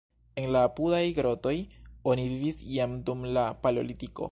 [0.43, 1.53] En la apudaj grotoj
[2.13, 4.17] oni vivis jam dum la paleolitiko.